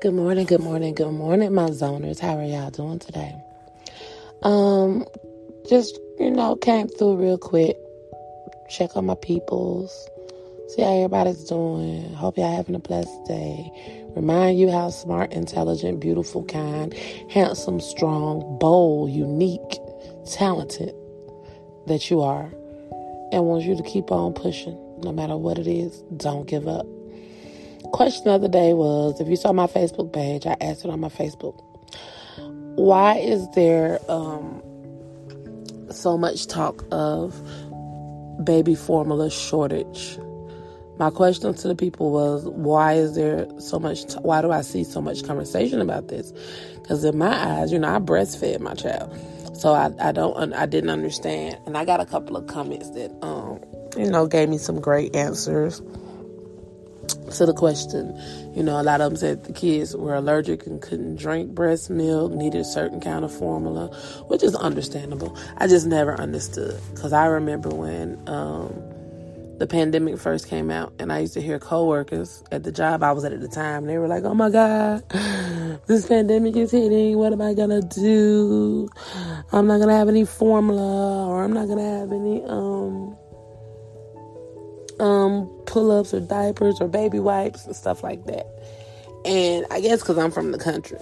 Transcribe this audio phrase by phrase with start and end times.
[0.00, 2.20] Good morning, good morning, good morning, my zoners.
[2.20, 3.34] How are y'all doing today?
[4.44, 5.04] Um,
[5.68, 7.76] just you know, came through real quick.
[8.70, 9.90] Check on my peoples.
[10.68, 12.14] See how everybody's doing.
[12.14, 13.72] Hope y'all having a blessed day.
[14.14, 16.94] Remind you how smart, intelligent, beautiful, kind,
[17.28, 19.80] handsome, strong, bold, unique,
[20.30, 20.94] talented
[21.88, 22.52] that you are.
[23.32, 24.78] And wants you to keep on pushing.
[24.98, 26.86] No matter what it is, don't give up.
[27.92, 31.00] Question of the day was if you saw my Facebook page, I asked it on
[31.00, 31.60] my Facebook.
[32.76, 34.62] Why is there um,
[35.90, 37.34] so much talk of
[38.44, 40.18] baby formula shortage?
[40.98, 44.62] My question to the people was, why is there so much, t- why do I
[44.62, 46.32] see so much conversation about this?
[46.74, 49.16] Because in my eyes, you know, I breastfed my child.
[49.56, 51.58] So I, I don't, I didn't understand.
[51.66, 53.60] And I got a couple of comments that, um,
[53.96, 55.80] you know, gave me some great answers
[57.08, 58.18] to the question.
[58.54, 61.90] You know, a lot of them said the kids were allergic and couldn't drink breast
[61.90, 63.88] milk, needed a certain kind of formula,
[64.28, 65.36] which is understandable.
[65.58, 68.72] I just never understood because I remember when um,
[69.58, 73.12] the pandemic first came out, and I used to hear coworkers at the job I
[73.12, 75.02] was at at the time, they were like, "Oh my God,
[75.86, 77.18] this pandemic is hitting.
[77.18, 78.88] What am I gonna do?
[79.52, 83.07] I'm not gonna have any formula, or I'm not gonna have any um."
[85.00, 88.46] Um, pull ups or diapers or baby wipes and stuff like that.
[89.24, 90.98] And I guess because I'm from the country,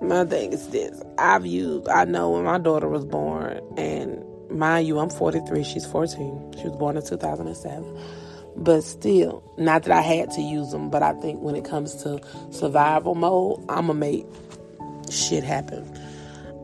[0.00, 4.86] my thing is this I've used, I know when my daughter was born, and mind
[4.86, 6.54] you, I'm 43, she's 14.
[6.58, 7.98] She was born in 2007.
[8.56, 11.94] But still, not that I had to use them, but I think when it comes
[12.04, 12.20] to
[12.50, 14.26] survival mode, I'm gonna make
[15.10, 15.84] shit happen.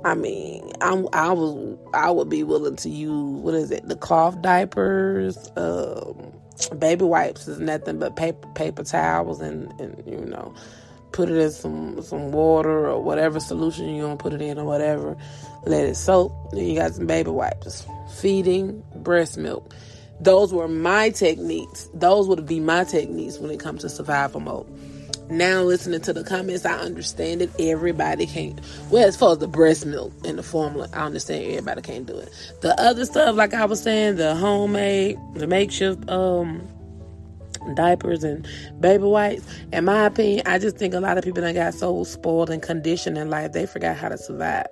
[0.04, 3.96] I mean, I'm I was I would be willing to use what is it, the
[3.96, 6.32] cloth diapers, um,
[6.68, 10.54] baby wipes is nothing but paper paper towels and, and you know
[11.12, 14.58] put it in some some water or whatever solution you want to put it in
[14.58, 15.16] or whatever.
[15.64, 17.86] Let it soak then you got some baby wipes.
[18.20, 19.74] Feeding breast milk.
[20.20, 21.88] Those were my techniques.
[21.94, 24.66] Those would be my techniques when it comes to survival mode
[25.30, 27.50] now listening to the comments, I understand it.
[27.58, 28.60] Everybody can't.
[28.90, 32.18] Well, as far as the breast milk and the formula, I understand everybody can't do
[32.18, 32.30] it.
[32.60, 36.66] The other stuff, like I was saying, the homemade, the makeshift um
[37.74, 38.46] diapers and
[38.80, 39.44] baby wipes.
[39.72, 42.62] In my opinion, I just think a lot of people that got so spoiled and
[42.62, 44.66] conditioned in life, they forgot how to survive.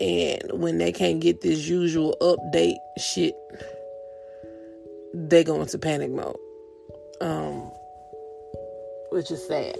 [0.00, 3.34] And when they can't get this usual update shit,
[5.12, 6.36] they go into panic mode.
[7.20, 7.70] Um,
[9.18, 9.76] which is sad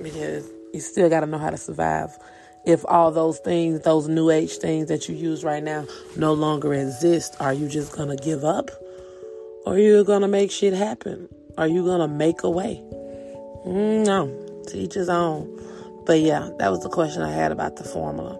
[0.00, 2.16] because you still got to know how to survive.
[2.64, 5.84] If all those things, those new age things that you use right now,
[6.16, 8.70] no longer exist, are you just gonna give up,
[9.66, 11.28] or are you gonna make shit happen?
[11.56, 12.80] Are you gonna make a way?
[13.66, 15.50] Mm, no, teach his own.
[16.06, 18.38] But yeah, that was the question I had about the formula.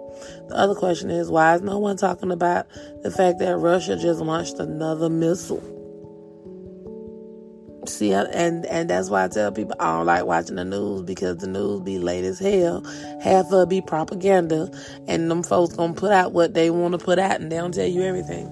[0.51, 2.69] The other question is why is no one talking about
[3.03, 5.78] the fact that Russia just launched another missile?
[7.89, 11.39] See, and and that's why I tell people I don't like watching the news because
[11.39, 12.85] the news be late as hell.
[13.23, 14.71] Half of it be propaganda,
[15.07, 17.73] and them folks gonna put out what they want to put out, and they don't
[17.73, 18.47] tell you everything.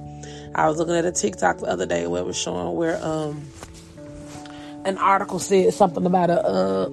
[0.54, 3.46] I was looking at a TikTok the other day where it was showing where um
[4.84, 6.88] an article said something about a uh,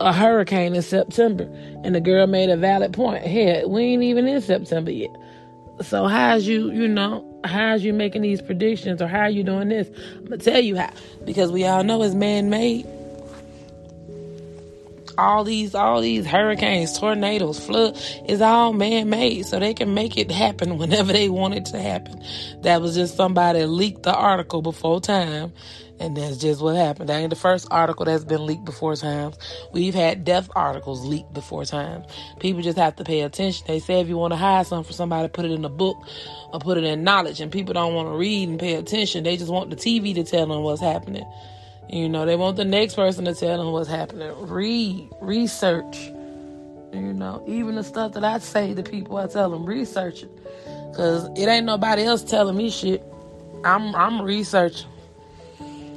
[0.00, 1.44] a hurricane in September,
[1.84, 3.24] and the girl made a valid point.
[3.24, 5.14] Hey, we ain't even in September yet.
[5.80, 9.68] So how's you, you know, how's you making these predictions or how are you doing
[9.68, 9.88] this?
[10.16, 10.92] I'm gonna tell you how.
[11.24, 12.86] Because we all know it's man made.
[15.18, 19.46] All these all these hurricanes, tornadoes, flood is all man made.
[19.46, 22.22] So they can make it happen whenever they want it to happen.
[22.62, 25.52] That was just somebody leaked the article before time
[26.00, 27.08] and that's just what happened.
[27.08, 29.38] That ain't the first article that's been leaked before times.
[29.72, 32.06] We've had death articles leaked before times.
[32.40, 33.64] People just have to pay attention.
[33.68, 35.96] They say if you want to hide something from somebody, put it in a book
[36.52, 37.40] or put it in knowledge.
[37.40, 39.24] And people don't want to read and pay attention.
[39.24, 41.24] They just want the TV to tell them what's happening.
[41.88, 44.30] You know, they want the next person to tell them what's happening.
[44.48, 46.10] Read, research.
[46.92, 50.30] You know, even the stuff that I say to people, I tell them research it,
[50.94, 53.02] cause it ain't nobody else telling me shit.
[53.64, 54.88] I'm I'm researching.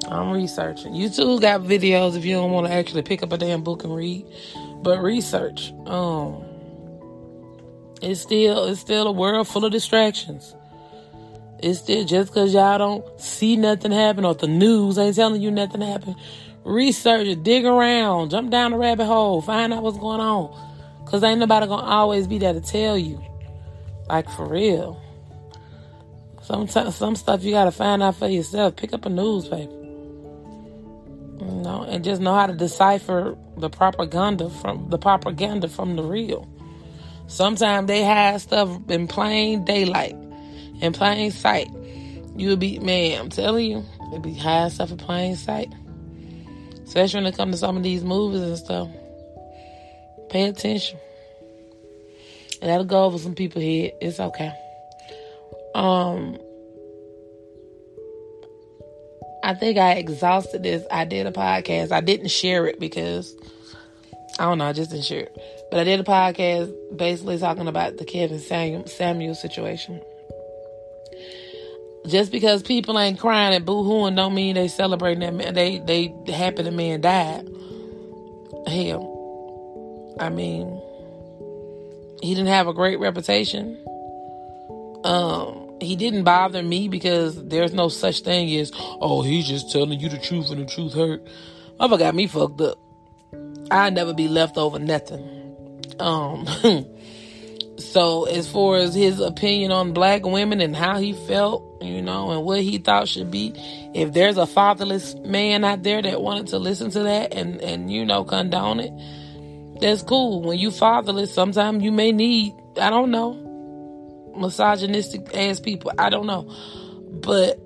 [0.07, 0.93] I'm researching.
[0.93, 3.95] YouTube got videos if you don't want to actually pick up a damn book and
[3.95, 4.25] read,
[4.81, 5.73] but research.
[5.85, 6.43] Um,
[8.01, 10.55] it's still it's still a world full of distractions.
[11.59, 15.51] It's still just because y'all don't see nothing happen or the news ain't telling you
[15.51, 16.15] nothing happen.
[16.63, 20.55] Research it, dig around, jump down the rabbit hole, find out what's going on.
[21.05, 23.23] Cause ain't nobody gonna always be there to tell you.
[24.09, 25.01] Like for real.
[26.41, 28.75] Some some stuff you gotta find out for yourself.
[28.75, 29.71] Pick up a newspaper.
[31.39, 36.03] You know, and just know how to decipher the propaganda from the propaganda from the
[36.03, 36.47] real.
[37.27, 40.15] Sometimes they hide stuff in plain daylight,
[40.81, 41.69] in plain sight.
[42.35, 45.73] You'll be man, I'm telling you, they be hiding stuff in plain sight.
[46.85, 48.89] Especially when it comes to some of these movies and stuff.
[50.29, 50.99] Pay attention.
[52.61, 53.91] And that'll go over some people here.
[54.01, 54.53] It's okay.
[55.73, 56.37] Um
[59.43, 60.83] I think I exhausted this.
[60.89, 61.91] I did a podcast.
[61.91, 63.35] I didn't share it because
[64.39, 65.37] I don't know, I just didn't share it.
[65.69, 70.01] But I did a podcast basically talking about the Kevin Samuel, Samuel situation.
[72.07, 75.53] Just because people ain't crying and boo-hooing don't mean they celebrating that man.
[75.53, 77.47] They they happy the man died.
[78.67, 80.81] Hell, I mean,
[82.21, 83.77] he didn't have a great reputation.
[85.03, 89.99] Um, he didn't bother me because there's no such thing as, oh, he's just telling
[89.99, 91.21] you the truth and the truth hurt.
[91.79, 92.77] Mother got me fucked up.
[93.69, 95.85] I'd never be left over nothing.
[95.99, 96.47] Um,
[97.77, 102.31] so as far as his opinion on black women and how he felt, you know,
[102.31, 103.53] and what he thought should be,
[103.93, 107.91] if there's a fatherless man out there that wanted to listen to that and, and,
[107.91, 108.91] you know, condone it,
[109.81, 110.41] that's cool.
[110.41, 113.33] When you fatherless, sometimes you may need, I don't know,
[114.37, 115.91] misogynistic ass people.
[115.97, 116.49] I don't know.
[117.21, 117.59] But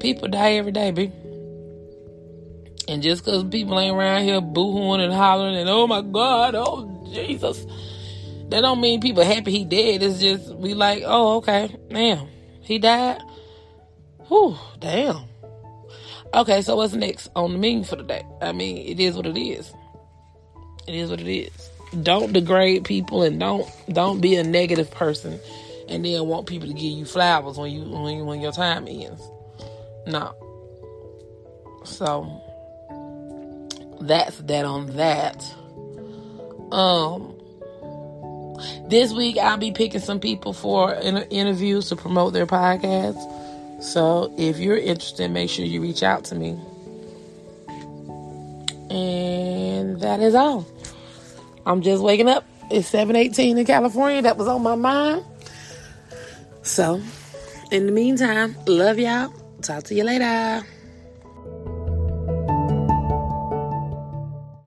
[0.00, 1.10] people die every day, B.
[2.86, 6.90] And just because people ain't around here boohooing and hollering and oh my God, oh
[7.12, 7.64] Jesus,
[8.48, 10.02] that don't mean people happy he dead.
[10.02, 12.28] It's just we like, oh okay, damn,
[12.60, 13.20] he died.
[14.28, 15.24] Whew, damn.
[16.32, 18.24] Okay, so what's next on the menu for the day?
[18.42, 19.72] I mean, it is what it is.
[20.88, 21.70] It is what it is
[22.02, 25.38] don't degrade people and don't don't be a negative person
[25.88, 29.22] and then want people to give you flowers when you when, when your time ends.
[30.06, 30.34] No.
[31.84, 32.40] So
[34.00, 35.44] that's that on that.
[36.72, 37.33] Um
[38.88, 43.82] this week I'll be picking some people for interviews to promote their podcast.
[43.82, 46.58] So if you're interested, make sure you reach out to me.
[48.90, 50.66] And that is all.
[51.66, 52.44] I'm just waking up.
[52.70, 54.22] It's 718 in California.
[54.22, 55.24] That was on my mind.
[56.62, 57.02] So,
[57.70, 59.32] in the meantime, love y'all.
[59.60, 60.64] Talk to you later.